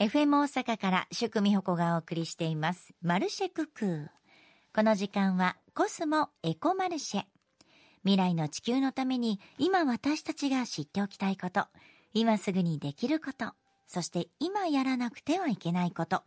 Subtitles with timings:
[0.00, 2.92] FM 大阪から宿美穂子がお送りしています。
[3.00, 4.06] マルシェククー。
[4.74, 7.22] この時間はコスモエコマルシェ。
[8.02, 11.66] 未来の地球のために今私たちが知っておきたいこと、
[12.12, 13.52] 今すぐにできること、
[13.86, 16.24] そして今やらなくてはいけないこと。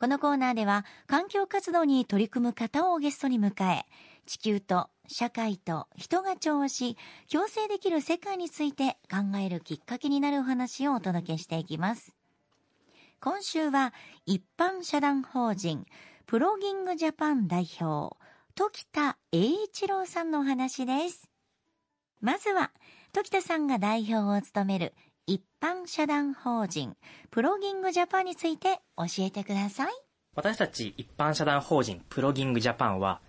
[0.00, 3.84] このコーナーでは環境活動に取り組む方をゲストに迎え、
[4.26, 6.96] 地球と社会と人が調和し、
[7.30, 12.16] 共生できる世界について考えるきっかけになるお話をお届けしていきます。
[13.22, 13.92] 今週は
[14.24, 15.84] 一般社団法人
[16.24, 18.16] プロギングジャパン代表
[18.54, 21.28] 時田栄一郎さんのお話です。
[22.22, 22.70] まずは
[23.12, 24.94] 時田さんが代表を務める
[25.26, 26.96] 一般社団法人
[27.30, 29.92] プロギングジャパンについて教えてください。
[30.34, 33.20] 私たち一般社団法人プロギングジャパンは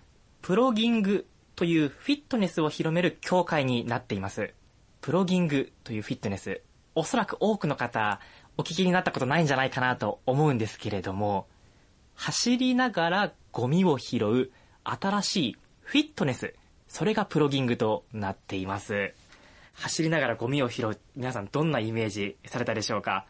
[0.42, 4.54] プロギングというフィットネスを広める協会になっています。
[5.02, 6.62] プロギングというフィットネス
[6.94, 8.20] おそらく多くの方
[8.58, 11.48] お聞きになったことないんじゃないかなと思うんですけれども、
[12.16, 14.52] 走りながらゴミを拾う
[14.84, 16.54] 新しいフィットネス、
[16.88, 19.14] それがプロギングとなっています。
[19.74, 23.26] 走りながらゴミを拾う、皆さんどんなイメージされたでしょうか？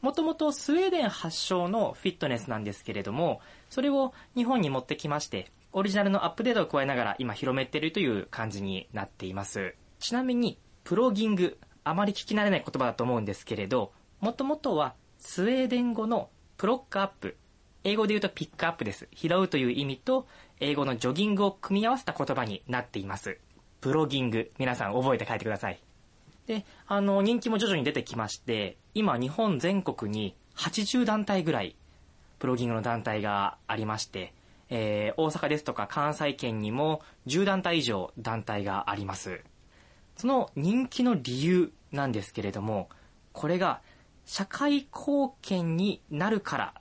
[0.00, 9.74] もともとスウェーデン発祥のフィットネスなんですけれども、それを日本に持ってきまして、オリジナルのアップデートを加えながら今広めているという感じになっています。
[10.00, 13.92] ちなみに、プロギング、あまり聞き慣れない言葉だと思うんですけれど、
[14.22, 17.36] もともとはスウェーデン語のプロックアップ。
[17.82, 19.08] 英語で言うとピックアップです。
[19.12, 20.28] 拾うという意味と、
[20.60, 23.38] 英語のジョギングを組み合わせた言葉になっています。
[23.80, 24.52] プロギング。
[24.60, 25.80] 皆さん覚えて帰ってください。
[26.46, 31.74] で、あの、人気も徐々に出てきまして、今日本全国に80団体ぐらい、
[32.38, 34.34] プロギングの団体がありまして、
[34.70, 39.40] えー、大阪ですとか関西圏にも10団体以上団体があります。
[40.16, 42.88] その人気の理由なんですけれども、
[43.32, 43.80] これが
[44.24, 46.74] 社会貢献になるから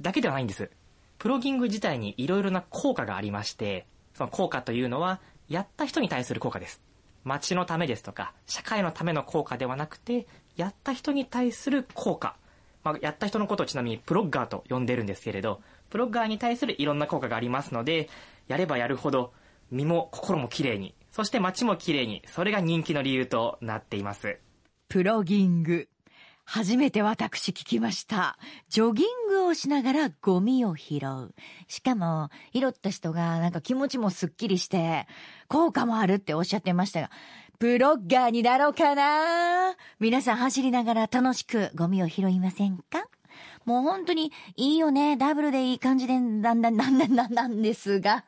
[0.00, 0.70] だけではないんです。
[1.18, 6.80] プロギング自体にいろいろな効果がありまして、その効果というのは、やった人に対する効果です。
[7.24, 12.36] 街のためですとか、社会のための効果ではなくて、やった人に対する効果。
[12.82, 18.08] まあ、やった人のことをちなみにプロッガーと呼んでるんですけれど、プロッガーに対するいろんな効果がありますので、
[18.48, 19.32] やればやるほど、
[19.70, 24.38] 身も心も綺麗に、そして街も綺麗に、それが人気の理由となっています。
[24.88, 25.88] プロギング
[26.44, 28.38] 初めて私聞きました。
[28.68, 31.34] ジョギングをしながらゴミを拾う。
[31.68, 35.06] しかも、拾った人がなんか気持ちもすっきりして、
[35.48, 37.10] 効果もあるっておっしゃってましたが、
[37.58, 43.08] プロッガーになろうかな皆さん走りながら楽しくゴミを拾いませんか？
[43.64, 45.16] もう本当にいいよね。
[45.16, 48.22] ダブルでいい感じで、なんだ、なんだ、なんなんですが、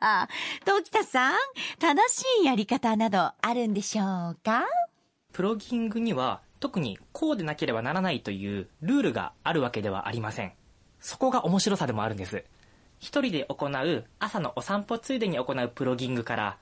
[0.65, 1.33] 時田さん、
[1.77, 4.63] 正しいやり方などあるんでしょうか？
[5.33, 10.53] プロギングには特にこうでなければならないというルールがあるわけではありません。
[10.99, 12.43] そこが面白さでもあるんです。
[12.99, 16.57] 一人で行う朝のお散歩ついでに行うプロギングから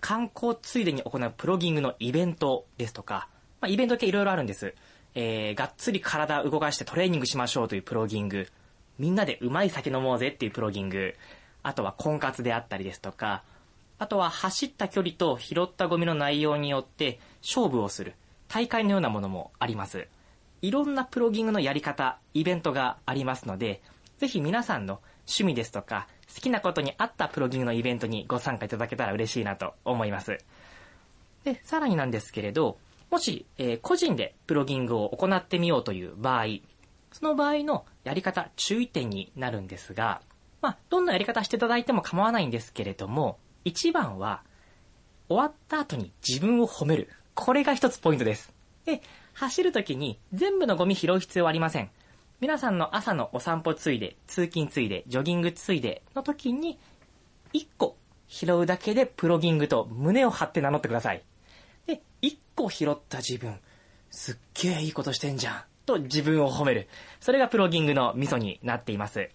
[0.00, 3.28] 観光ついでに行うプロギングのイベントですとか、
[3.60, 4.74] まあ、イベント系いろいろあるんです。
[5.14, 8.48] えー、がっつり体動かしてトレーニングしましょうというプロギング。
[8.98, 11.14] みんなでうまい酒飲もうぜっていうプロギング。
[11.62, 13.42] あとは婚活であったりですとか、
[13.98, 18.14] あとは走った距離と拾ったゴミの内容によって勝負をする。
[18.48, 20.08] 大会のようなものもあります。
[20.62, 23.82] いろんなプロギングのやり方、イベントがありますので、
[24.18, 30.38] ぜひ皆さんの趣味ですとか、好きなことに合ったプロギングのイベントにご参加いただけたら嬉しいなと思います。
[31.44, 32.78] で、さらになんですけれど、
[33.10, 36.46] もし、えー個人でプロギングを行ってみようという場合、
[37.12, 40.20] その場合のやり方、注意点になるんですが、
[40.60, 44.42] まあ、どんなやり方していただいても構わないんですけれども、一番は、
[45.28, 47.08] 終わった後に自分を褒める。
[47.36, 48.52] これが一つポイントです。
[48.86, 49.02] で、
[49.34, 51.90] 走るときに全部のゴミ拾う必要はありません。
[52.40, 56.78] 皆さんの朝のお散歩ついで、通勤ついで、ジョギングついでの時に、
[57.52, 61.22] 一個拾うだけでプロギングと胸を張って名乗ってください。
[61.86, 63.60] で、一個拾った自分、
[64.10, 65.62] すっげえいいことしてんじゃん。
[65.84, 66.88] と自分を褒める。
[67.20, 69.28] それがプロギングのミソになっています。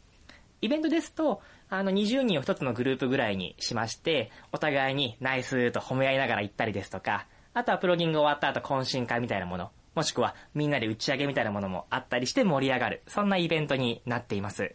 [0.62, 14.74] イベントですと、あの、20人を一つのグループぐらいにしまして、お互いにナイスと褒め合いながら行ったりですとか、あとはプロギング終わった後懇親会みたいなもの、もしくはみんなで打ち上げみたいなものもあったりして盛り上がる、そんなイベントになっています。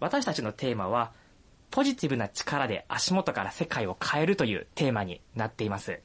[0.00, 1.12] 私たちのテーマは、
[1.70, 6.00] ポジティブな力で足元から世界を変えるというテーマになっています。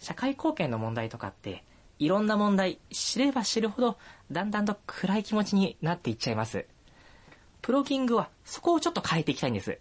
[0.00, 1.64] 社会貢献の問題とかって、
[1.98, 3.98] いろんな問題、知れば知るほど、
[4.32, 6.66] だんだんと暗い気持ちになっていっちゃいます。
[7.60, 9.78] プロギングはそこをちょっと変えていきたいんです。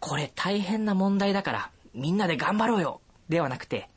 [0.00, 3.90] これ大変な問題だから、みんなで頑張ろうよではなくて、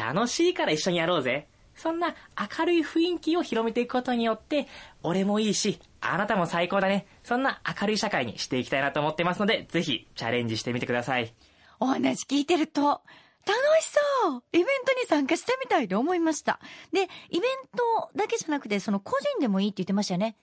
[0.00, 2.14] 楽しいから一緒にやろうぜそんな
[2.58, 4.66] 明るい雰囲気を広めていくことによって、
[5.02, 7.06] 俺もいいし、あなたも最高だね。
[7.22, 11.34] そんな明るい社会にしていきたいなと思ってますので、ぜひチャレンジしてみてください。
[11.78, 13.86] お話聞いてると、楽し
[14.24, 16.60] そうイベントに参加してみたいと思いました。
[16.92, 17.42] で、イベン
[17.74, 20.36] トだけじゃなくて、その個人でもいいって言ってましたよね。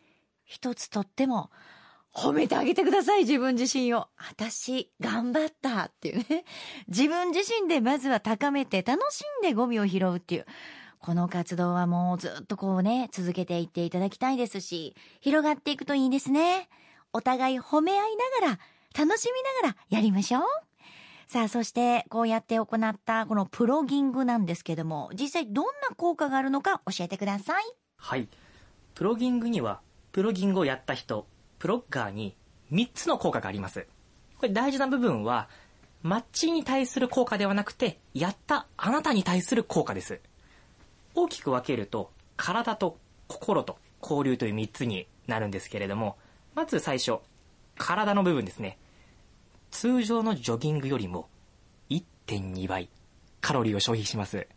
[0.44, 1.52] 一つとっても、
[2.18, 4.08] 褒めてあげてください、自分自身を。
[4.18, 6.46] 私、頑張ったっていうね。
[6.90, 10.48] 自分自身でまずは高めて、楽しんでゴミを拾うっていう。
[10.98, 16.70] この活動はもうずっとこうね、続けていっていただきたいですし、広がっていくといいですね。
[17.14, 18.60] お互い褒め合いながら、
[18.98, 19.30] 楽し
[19.62, 20.44] みながらやりましょう。
[21.28, 27.64] さあ、そして、こうやって行ったこのプロギングなんですけども、実際どんな効果があるのか教えてください。
[27.98, 28.28] はい。
[28.96, 29.82] プロギングには、
[30.14, 31.28] プロギングをやった人、
[31.60, 32.36] プロッガーに
[32.72, 33.88] 3つの効果があります。
[34.38, 35.50] これ大事な部分は、
[36.04, 40.20] マッチに対する効果ではなくて、やったあなたに対する効果です。
[41.16, 46.18] 大きく分けると、体と心と交流という3つになるんですけれども、
[46.54, 47.18] まず最初、
[47.78, 48.78] 体の部分ですね。
[49.72, 51.28] 通常のジョギングよりも
[51.90, 52.90] 1.2倍
[53.42, 54.48] カロリーを消費します。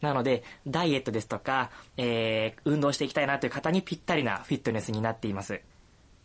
[0.00, 5.60] なので、ダイエットですとか、えー、運動していきたいなという方にぴったりなフィットネスになっています。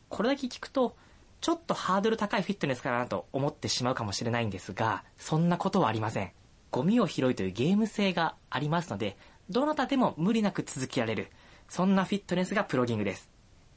[0.09, 0.95] これだけ聞くと、
[1.41, 6.31] ちょっとハードル高いフィットネスかなと思ってしまうかもしれないんですが、そんなことはありません。
[6.71, 9.17] ゴミを拾いというゲーム性がありますので、
[9.49, 11.31] どなたでも無理なく続けられる、
[11.69, 13.29] そんなフィットネスがプロギングです。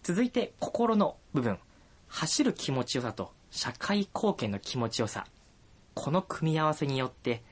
[0.03, 1.59] 続いて、心の部分。
[2.09, 5.27] 走る気持ちよさと社会貢献の気持ちよさ。
[5.95, 7.43] この組み合わせによって、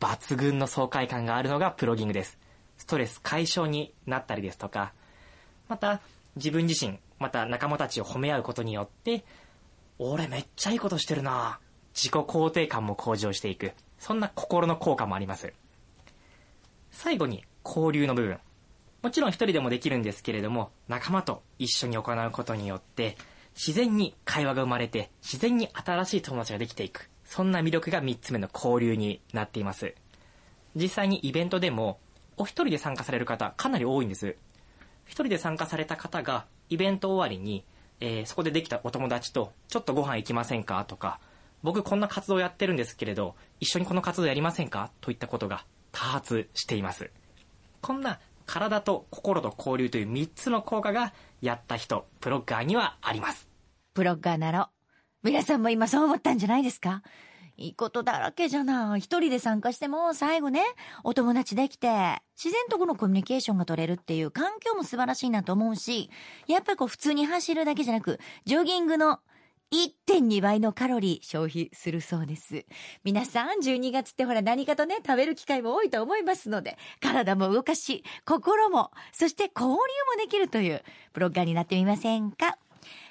[0.00, 2.38] 抜群の爽快感があるのがプロギングです。
[2.78, 4.92] ストレス解消になったりですとか、
[5.68, 6.00] また
[6.36, 9.24] 自分自身、また仲間たちを褒め合うことによって、
[9.98, 11.60] 俺めっちゃいいことしてるな
[11.94, 13.72] 自己肯定感も向上していく。
[13.98, 15.52] そんな心の効果もあります。
[16.90, 18.38] 最後に交流の部分。
[19.02, 23.16] もちろん一人でもできるんですけれども、仲間と一緒に行うことによって、
[23.54, 27.10] 自然に会話が生まれて、自然に新しい友達ができていく。
[27.24, 29.94] そんな魅力が3つ目の交流になっています。
[30.74, 31.98] 実際にイベントでも、
[32.38, 34.36] お一人で参加される方かなり多いんです。
[35.04, 37.64] 一人で参加された方が、イベント終わりに、
[38.00, 40.82] えーそこでできたお友達と、ちょっとご飯行きませんか？
[40.86, 41.20] とか、
[41.62, 44.90] 僕こんな活動やってるんですけれど、一緒にこの活動やりませんか？
[45.02, 47.10] といったことが多発しています。
[47.82, 51.12] こんな体と心と交流という3つの効果が、
[51.42, 53.48] やった人、プロッガーにはあります。
[53.94, 54.68] プロッガーなろ。
[55.22, 57.02] 皆さんも今そう思ったんじゃないですか？
[57.60, 59.00] いいことだらけじゃない。
[59.00, 60.62] 一人で参加しても最後ね、
[61.04, 61.88] お友達できて、
[62.42, 66.10] 自然とこのコミュニケーションが取れるっていう環境も素晴らしいなと思うし、
[66.46, 69.20] やっぱりこう普通に走るだけじゃなく、ジョギングの
[69.72, 72.64] 1.2倍のカロリー消費するそうです。
[73.04, 79.80] 皆さん、12月ってほら何かとね、食べる機会も多いと思いますので、体も動かし、心も、そして交流も
[80.18, 80.82] できるという、
[81.12, 82.56] プロッガーになってみませんか？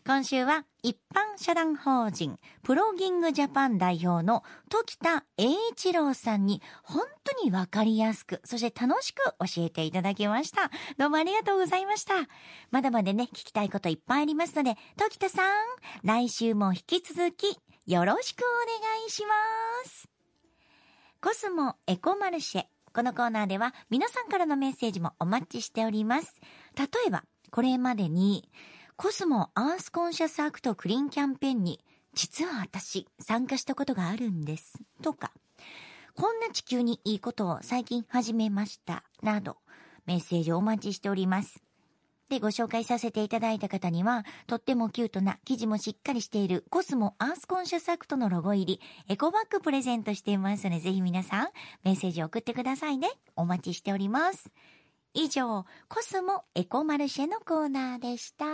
[0.06, 10.72] 今週は一般社団法人プロギングジャパン代表の時田栄一郎さんに本当にわかりやすく、そして楽しく教えていただきました。
[10.98, 12.14] どうもありがとうございました。
[12.72, 15.52] まだまだね、聞きたいこといっぱいありますので、時田さん、
[16.04, 18.44] 来週も引き続きよろしくお
[18.82, 19.34] 願いしま
[19.90, 20.10] す。
[21.22, 22.64] コスモエコマルシェ。
[22.94, 26.40] このコーナーでは皆さんからのメッセージもお待ちしております。
[26.78, 28.50] 例えば、これまでに、
[29.02, 31.80] コスモアースコンシャスアクトクリーンキャンペーンに、
[32.16, 34.74] 実は私、参加したことがあるんです。
[35.02, 35.32] とか、
[36.16, 39.06] こんな地球にいいことを最近始めました。
[39.24, 39.56] など、
[40.06, 41.64] メッセージをお待ちしております。
[42.28, 51.48] で、ご紹介させていただいた方には、とってもキュートな生地もしっかりしているコスモアースコンシャスアクトのロゴ入りエコバッグプレゼントしていますので、ぜひ皆さん
[51.86, 53.10] メッセージを送ってくださいね。
[53.38, 54.52] お待ちしております。
[55.14, 58.46] 以上、コスモエコマルシェのコーナーでした。